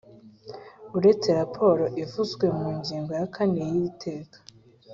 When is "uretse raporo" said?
0.97-1.85